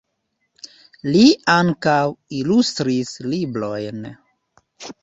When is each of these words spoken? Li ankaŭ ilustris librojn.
Li 1.09 1.21
ankaŭ 1.57 1.99
ilustris 2.41 3.13
librojn. 3.31 4.05